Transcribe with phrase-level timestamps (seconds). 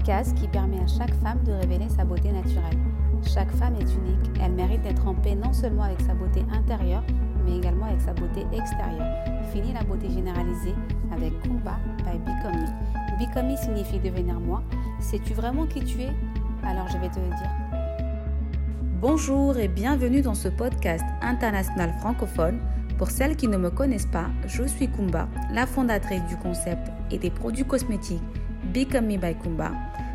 [0.00, 2.78] podcast qui permet à chaque femme de révéler sa beauté naturelle.
[3.22, 7.02] Chaque femme est unique, elle mérite d'être en paix non seulement avec sa beauté intérieure,
[7.44, 9.06] mais également avec sa beauté extérieure.
[9.52, 10.74] Fini la beauté généralisée
[11.12, 13.56] avec Kumba by Become Me.
[13.58, 14.62] Signifie devenir moi.
[15.00, 16.12] Sais-tu vraiment qui tu es?
[16.64, 17.50] Alors je vais te le dire.
[19.02, 22.58] Bonjour et bienvenue dans ce podcast international francophone.
[22.96, 27.18] Pour celles qui ne me connaissent pas, je suis Kumba, la fondatrice du concept et
[27.18, 28.22] des produits cosmétiques
[28.72, 29.72] Become Me by Kumba.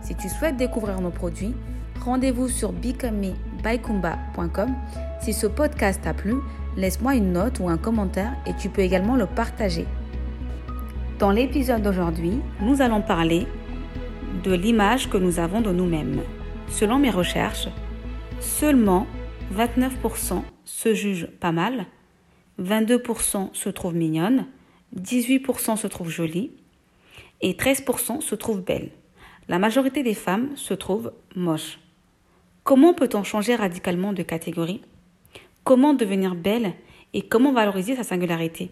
[0.00, 1.54] Si tu souhaites découvrir nos produits,
[2.00, 4.74] rendez-vous sur becomemebykumba.com.
[5.20, 6.36] Si ce podcast t'a plu,
[6.76, 9.84] laisse-moi une note ou un commentaire et tu peux également le partager.
[11.18, 13.46] Dans l'épisode d'aujourd'hui, nous allons parler
[14.44, 16.22] de l'image que nous avons de nous-mêmes.
[16.68, 17.68] Selon mes recherches,
[18.40, 19.06] seulement
[19.54, 21.84] 29% se jugent pas mal,
[22.62, 24.46] 22% se trouvent mignonnes,
[24.96, 26.52] 18% se trouvent jolies
[27.40, 28.90] et 13% se trouvent belles.
[29.48, 31.78] La majorité des femmes se trouvent moches.
[32.64, 34.82] Comment peut-on changer radicalement de catégorie?
[35.64, 36.72] Comment devenir belle
[37.14, 38.70] et comment valoriser sa singularité?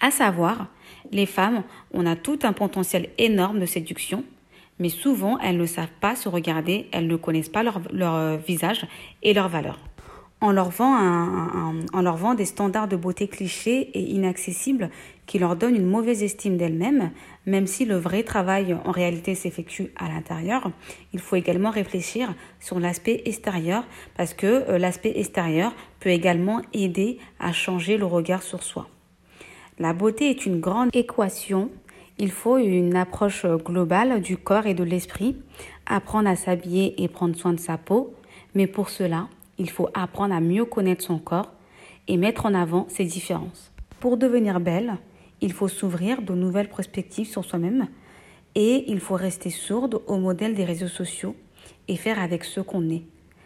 [0.00, 0.66] À savoir,
[1.12, 4.24] les femmes, on a tout un potentiel énorme de séduction,
[4.78, 8.86] mais souvent elles ne savent pas se regarder, elles ne connaissent pas leur, leur visage
[9.22, 9.78] et leurs valeurs
[10.42, 14.90] on leur, vend un, leur vend des standards de beauté clichés et inaccessibles
[15.26, 17.10] qui leur donnent une mauvaise estime d'elles-mêmes,
[17.46, 20.72] même si le vrai travail en réalité s'effectue à l'intérieur.
[21.12, 23.84] Il faut également réfléchir sur l'aspect extérieur
[24.16, 28.88] parce que euh, l'aspect extérieur peut également aider à changer le regard sur soi.
[29.78, 31.70] La beauté est une grande équation.
[32.18, 35.36] Il faut une approche globale du corps et de l'esprit,
[35.86, 38.14] apprendre à s'habiller et prendre soin de sa peau,
[38.54, 39.28] mais pour cela,
[39.60, 41.52] il faut apprendre à mieux connaître son corps
[42.08, 43.72] et mettre en avant ses différences.
[44.00, 44.96] Pour devenir belle,
[45.42, 47.86] il faut s'ouvrir de nouvelles perspectives sur soi-même
[48.54, 51.36] et il faut rester sourde au modèle des réseaux sociaux
[51.88, 53.02] et faire avec ce qu'on est.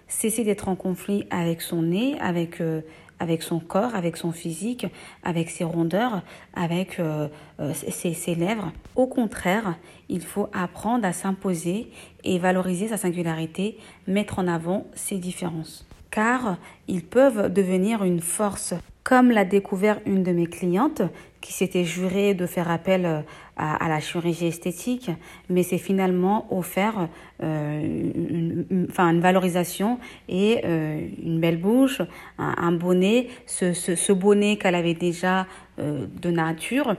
[0.07, 2.83] Cesser d'être en conflit avec son nez, avec, euh,
[3.19, 4.87] avec son corps, avec son physique,
[5.25, 6.23] avec ses rondeurs,
[6.55, 7.27] avec euh,
[7.59, 8.71] euh, ses, ses lèvres.
[8.95, 9.77] Au contraire,
[10.09, 11.91] il faut apprendre à s'imposer
[12.23, 15.85] et valoriser sa singularité, mettre en avant ses différences
[16.15, 18.75] car ils peuvent devenir une force.
[19.03, 21.03] Comme l'a découvert une de mes clientes
[21.41, 23.21] qui s'était jurée de faire appel euh,
[23.57, 25.11] à, la chirurgie esthétique,
[25.51, 27.09] mais c'est finalement offert
[27.43, 29.99] euh, une, enfin, une valorisation
[30.29, 32.01] et euh, une belle bouche,
[32.39, 35.47] un, bonnet, ce, ce, bonnet qu'elle avait déjà
[35.79, 36.97] de nature,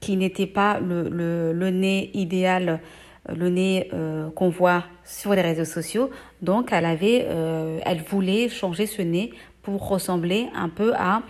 [0.00, 2.80] qui n'était pas le, le, le nez idéal
[3.28, 6.10] le nez euh, qu'on voit sur les réseaux sociaux.
[6.42, 9.32] Donc, elle avait, euh, elle voulait changer ce nez
[9.62, 11.22] pour ressembler un peu à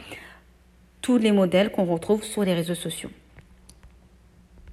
[1.01, 3.11] tous les modèles qu'on retrouve sur les réseaux sociaux.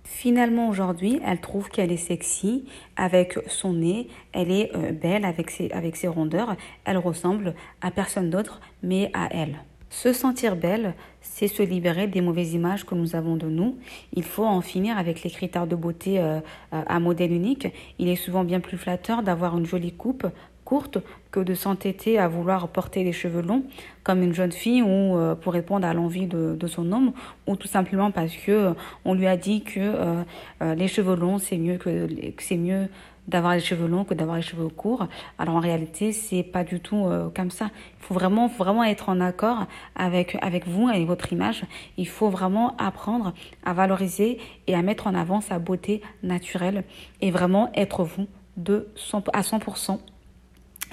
[0.03, 5.49] Finalement, aujourd'hui, elle trouve qu'elle est sexy avec son nez, elle est euh, belle avec
[5.49, 9.57] ses rondeurs, elle ressemble à personne d'autre, mais à elle.
[9.93, 13.77] Se sentir belle, c'est se libérer des mauvaises images que nous avons de nous.
[14.13, 16.39] Il faut en finir avec les critères de beauté euh,
[16.71, 17.67] à modèle unique.
[17.99, 20.25] Il est souvent bien plus flatteur d'avoir une jolie coupe
[20.63, 20.97] courte
[21.31, 23.63] que de s'entêter à vouloir porter les cheveux longs
[24.03, 27.13] comme une jeune fille ou euh, pour répondre à l'envie de, son homme
[27.47, 28.73] ou tout simplement parce que euh,
[29.05, 30.23] on lui a dit que
[30.61, 32.07] les cheveux longs c'est mieux que
[32.39, 32.87] c'est mieux
[33.27, 35.07] d'avoir les cheveux longs que d'avoir les cheveux courts.
[35.39, 37.69] Alors en réalité, c'est pas du tout euh, comme ça.
[37.99, 41.63] Il faut vraiment, vraiment être en accord avec, avec vous et votre image.
[41.97, 43.33] Il faut vraiment apprendre
[43.65, 46.83] à valoriser et à mettre en avant sa beauté naturelle
[47.21, 49.99] et vraiment être vous de 100, à 100%.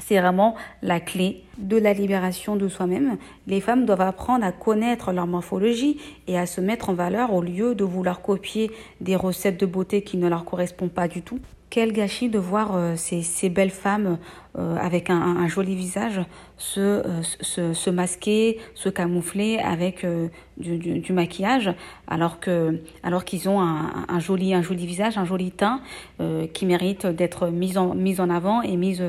[0.01, 3.19] C'est vraiment la clé de la libération de soi-même.
[3.47, 7.43] Les femmes doivent apprendre à connaître leur morphologie et à se mettre en valeur au
[7.43, 11.39] lieu de vouloir copier des recettes de beauté qui ne leur correspondent pas du tout.
[11.71, 14.19] Quel gâchis de voir euh, ces, belles femmes
[14.59, 16.21] euh, avec un, joli visage
[16.57, 20.05] se, euh, se, se, masquer, se camoufler avec
[20.57, 21.73] du, maquillage,
[22.09, 25.81] alors que alors qu'ils ont un, joli un joli visage, un joli teint
[26.53, 29.01] qui mérite d'être mis en mis en avant et mis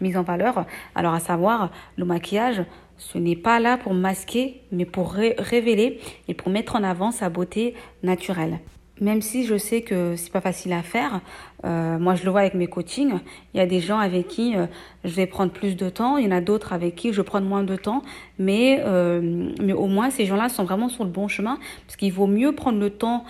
[0.00, 0.66] mis en valeur.
[0.96, 2.64] Alors à savoir le maquillage,
[2.98, 7.28] ce n'est pas là pour masquer, mais pour révéler et pour mettre en avant sa
[7.28, 8.58] beauté naturelle
[9.00, 11.20] même si je sais que c'est pas facile à faire,
[11.64, 13.14] euh, moi je le vois avec mes coachings,
[13.54, 14.66] il y a des gens avec qui euh,
[15.04, 17.40] je vais prendre plus de temps, il y en a d'autres avec qui je prends
[17.40, 18.02] moins de temps,
[18.38, 22.12] mais, euh, mais au moins ces gens-là sont vraiment sur le bon chemin, parce qu'il
[22.12, 23.24] vaut mieux prendre le temps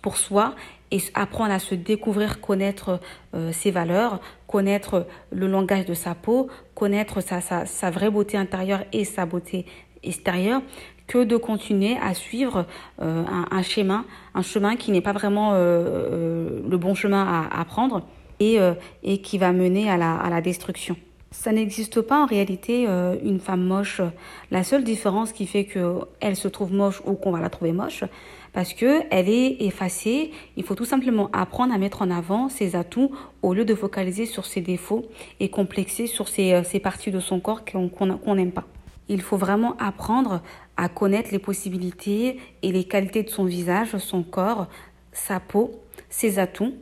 [0.00, 0.54] pour soi
[0.90, 2.98] et apprendre à se découvrir, connaître
[3.52, 8.84] ses valeurs, connaître le langage de sa peau, connaître sa, sa, sa vraie beauté intérieure
[8.94, 9.66] et sa beauté
[10.02, 10.62] extérieure,
[11.10, 12.66] que de continuer à suivre
[13.00, 14.04] un, un, schéma,
[14.34, 18.06] un chemin qui n'est pas vraiment le bon chemin à, prendre.
[18.38, 20.96] et, qui va mener à la, destruction.
[21.32, 22.86] Ça n'existe pas en réalité
[23.24, 24.00] une femme moche.
[24.52, 28.04] La seule différence qui fait qu'elle se trouve moche ou qu'on va la trouver moche,
[28.52, 30.30] parce que elle est effacée.
[30.56, 33.10] Il faut tout simplement apprendre à mettre en avant ses atouts
[33.42, 35.06] au lieu de focaliser sur ses défauts
[35.38, 38.64] et complexer sur ces, euh, parties de son corps qu'on n'aime pas.
[39.10, 40.40] Il faut vraiment apprendre
[40.76, 44.68] à connaître les possibilités et les qualités de son visage, son corps,
[45.12, 45.72] sa peau,
[46.08, 46.74] ses atouts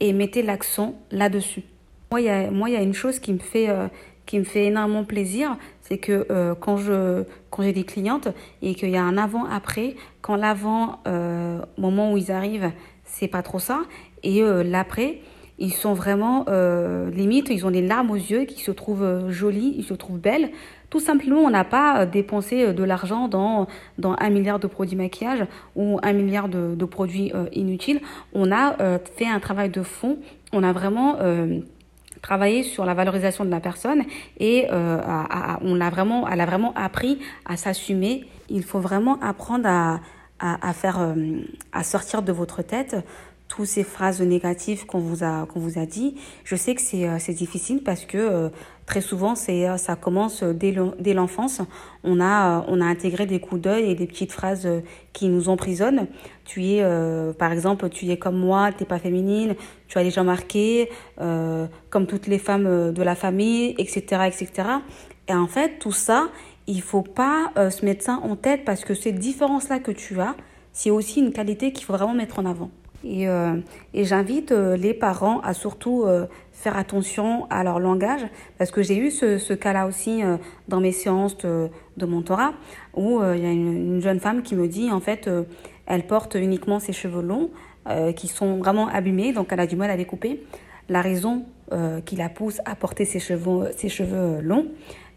[0.00, 1.62] et mettez l'accent là-dessus.
[2.10, 3.86] Moi, il y a, une chose qui me fait, euh,
[4.26, 8.28] qui me fait énormément plaisir, c'est que euh, quand j'ai des clientes
[8.62, 12.72] et qu'il y a un avant après, quand l'avant euh, moment où ils arrivent,
[13.04, 13.82] c'est pas trop ça
[14.24, 15.20] et euh, l'après,
[15.58, 19.74] ils sont vraiment euh, limite, ils ont des larmes aux yeux qui se trouvent jolies,
[19.78, 20.50] ils se trouvent belles.
[20.90, 23.66] Tout simplement, on n'a pas dépensé de l'argent dans,
[23.98, 25.44] dans un milliard de produits maquillage
[25.74, 28.00] ou un milliard de, produits inutiles.
[28.32, 28.76] On a
[29.16, 30.18] fait un travail de fond.
[30.52, 31.16] On a vraiment
[32.26, 34.02] travailler sur la valorisation de la personne
[34.38, 35.00] et euh,
[35.60, 38.24] on l'a vraiment, elle a vraiment appris à s'assumer.
[38.48, 40.00] Il faut vraiment apprendre
[40.42, 41.42] euh,
[41.72, 42.96] à sortir de votre tête
[43.48, 46.16] tous ces phrases négatives qu'on vous a qu'on vous a dit.
[46.44, 48.48] Je sais que c'est euh, c'est difficile parce que euh,
[48.86, 51.60] très souvent c'est euh, ça commence dès dès l'enfance.
[52.02, 54.68] On a on a intégré des coups d'œil et des petites phrases
[55.12, 56.08] qui nous emprisonnent.
[56.44, 56.84] Tu es
[57.38, 59.54] par exemple tu es comme moi, t'es pas féminine,
[59.88, 64.68] tu as les jambes marquées, comme toutes les femmes de la famille, etc., etc.
[65.28, 66.28] Et en fait tout ça,
[66.68, 70.20] il faut pas se mettre ça en tête parce que ces différences là que tu
[70.20, 70.36] as,
[70.72, 72.70] c'est aussi une qualité qu'il faut vraiment mettre en avant.
[73.06, 73.56] Et, euh,
[73.94, 78.26] et j'invite euh, les parents à surtout euh, faire attention à leur langage,
[78.58, 80.22] parce que j'ai eu ce, cas-là aussi
[80.68, 82.54] dans mes séances de, de mentorat,
[82.94, 85.30] où il y a une, une, jeune femme qui me dit, en fait,
[85.84, 87.50] elle porte uniquement ses cheveux longs,
[88.16, 90.42] qui sont vraiment abîmés, donc elle a du mal à les couper.
[90.88, 91.44] La raison
[92.06, 94.66] qui la pousse à porter ses cheveux, ses cheveux longs,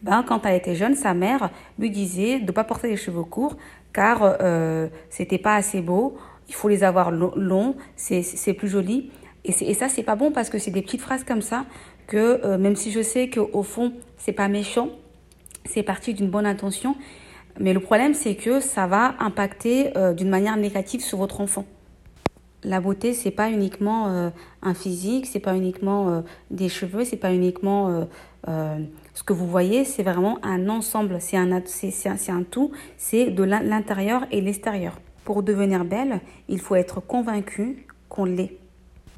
[0.02, 3.24] ben, quand elle était jeune, sa mère lui disait de ne pas porter les cheveux
[3.24, 3.56] courts,
[3.94, 6.18] car euh, c'était pas assez beau
[6.50, 9.12] il faut les avoir longs, c'est plus joli.
[9.46, 11.66] Et, et ça, c'est pas bon parce que c'est des petites phrases comme ça
[12.10, 14.90] que euh, même si je sais qu'au fond, c'est pas méchant,
[15.66, 16.96] c'est parti d'une bonne intention,
[17.60, 21.66] mais le problème, c'est que ça va impacter euh, d'une manière négative sur votre enfant.
[22.63, 24.30] La beauté, c'est pas uniquement euh,
[24.63, 28.06] un physique, c'est pas uniquement des cheveux, c'est pas uniquement
[28.45, 34.25] ce que vous voyez, c'est vraiment un ensemble, c'est un, un tout, c'est de l'intérieur
[34.31, 35.00] et l'extérieur.
[35.24, 38.57] Pour devenir belle, il faut être convaincu qu'on l'est.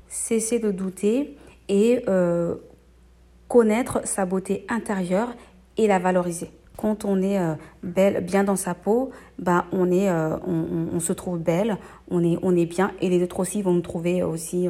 [0.08, 1.38] Cesser de douter
[1.70, 2.56] et euh,
[3.48, 5.34] connaître sa beauté intérieure
[5.78, 6.52] et la valoriser.
[6.78, 7.54] Quand on est euh,
[7.84, 11.78] belle, bien dans sa peau, bah on est, euh, on, se trouve belle,
[12.10, 14.68] on est, on est bien, et les autres aussi vont nous trouver aussi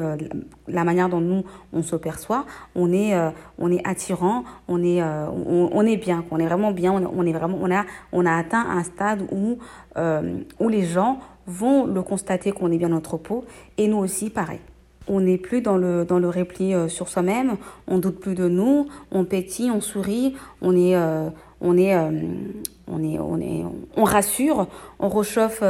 [0.68, 2.44] la manière dont nous on se perçoit.
[2.74, 3.14] On est,
[3.58, 7.58] on est attirant, on est, on, est bien, on est vraiment bien, on, est vraiment,
[7.60, 9.58] on a, on a atteint un stade où,
[9.96, 13.44] où les gens vont le constater qu'on est bien notre peau.
[13.78, 14.60] Et nous aussi pareil.
[15.08, 17.56] On n'est plus dans le, dans le repli euh, sur soi-même,
[17.88, 21.28] on doute plus de nous, on pétille, on sourit, on est, euh,
[21.62, 22.10] on est, euh,
[22.86, 23.64] on est, on est,
[23.96, 24.66] on rassure,
[24.98, 25.62] on réchauffe,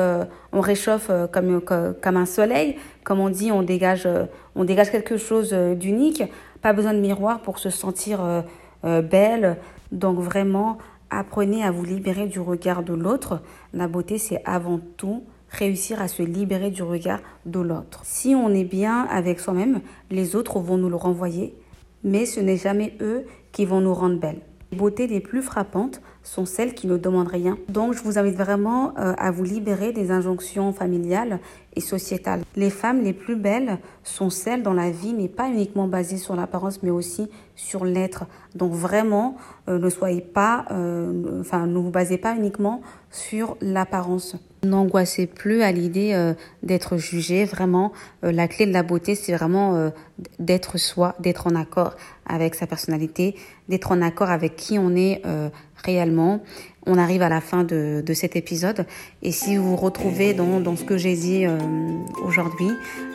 [0.53, 4.09] on réchauffe comme, comme un soleil, comme on dit, on dégage,
[4.57, 6.25] on dégage quelque chose d'unique.
[6.63, 8.21] Pas besoin de miroir pour se sentir
[8.83, 9.59] belle.
[9.93, 10.79] Donc vraiment,
[11.11, 13.41] apprenez à vous libérer du regard de l'autre.
[13.73, 18.01] La beauté, c'est avant tout réussir à se libérer du regard de l'autre.
[18.05, 21.55] Si on est bien avec soi-même, les autres vont nous le renvoyer,
[22.03, 24.41] mais ce n'est jamais eux qui vont nous rendre belles.
[24.73, 27.59] Les beautés les plus frappantes sont celles qui ne demandent rien.
[27.69, 31.41] Donc je vous invite vraiment euh, à vous libérer des injonctions familiales
[31.77, 32.41] et sociétales.
[32.57, 36.35] Les femmes les plus belles sont celles dont la vie n'est pas uniquement basée sur
[36.37, 38.25] l'apparence mais aussi sur l'être.
[38.55, 39.37] Donc vraiment
[39.69, 44.37] euh, ne soyez pas, euh, enfin ne vous basez pas uniquement sur l'apparence.
[44.65, 47.45] N'angoissez plus à l'idée euh, d'être jugé.
[47.45, 47.91] Vraiment,
[48.23, 49.91] euh, la clé de la beauté, c'est vraiment euh,
[50.39, 53.35] d'être soi, d'être en accord avec sa personnalité,
[53.69, 55.21] d'être en accord avec qui on est
[55.85, 56.45] réellement.
[56.87, 58.87] On arrive à la fin de, de, cet épisode.
[59.23, 61.45] Et si vous vous retrouvez dans, dans ce que j'ai dit
[62.25, 62.71] aujourd'hui,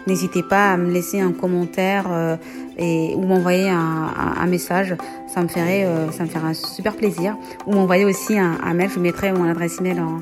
[0.06, 2.38] n'hésitez pas à me laisser un commentaire
[2.77, 4.96] et, ou m'envoyer un, un, message.
[5.34, 7.38] Ça me ferait, ça me ferait un super plaisir.
[7.66, 8.89] Ou m'envoyer aussi un, un mail.
[8.94, 10.20] Je mettrai mon adresse email en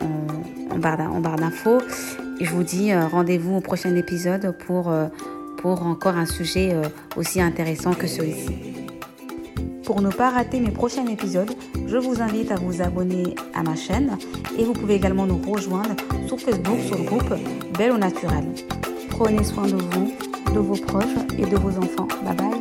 [0.00, 1.78] en, barre d'infos.
[2.40, 5.06] Je vous dis euh, rendez-vous au prochain épisode pour, euh,
[5.58, 6.82] pour encore un sujet euh,
[7.16, 8.56] aussi intéressant que celui-ci.
[9.84, 11.52] Pour ne pas rater mes prochains épisodes,
[11.86, 14.18] je vous invite à vous abonner à ma chaîne
[14.58, 15.94] et vous pouvez également nous rejoindre
[16.26, 17.34] sur Facebook sur le groupe
[17.78, 18.44] Belle au Naturel.
[19.10, 20.12] Prenez soin de vous,
[20.52, 21.04] de vos proches
[21.38, 22.08] et de vos enfants.
[22.24, 22.55] Bye bye